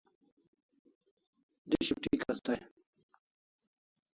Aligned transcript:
Dish 1.69 1.91
ut'ikas 1.95 2.39
day 2.45 2.61